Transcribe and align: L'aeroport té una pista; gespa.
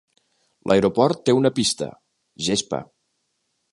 L'aeroport 0.69 1.21
té 1.29 1.35
una 1.41 1.51
pista; 1.59 1.91
gespa. 2.49 2.81